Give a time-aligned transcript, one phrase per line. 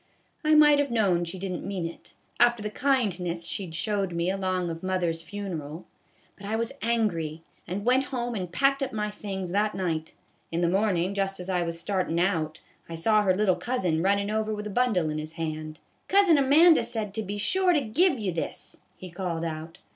[0.43, 4.13] I might have known she did n't mean it, after the kindness she 'd showed
[4.13, 5.83] me along of mother's fu neral;
[6.35, 10.15] but I was angry, and went home and packed up my things that night.
[10.51, 14.31] In the mornin', just as I was startin' out, I saw her little cousin runnin'
[14.31, 18.17] over with a bundle in his hand.' Cousin Amanda said to be sure to give
[18.19, 19.77] you this,' he called out.